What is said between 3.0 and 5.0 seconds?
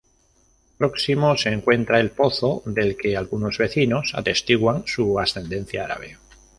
algunos vecinos atestiguan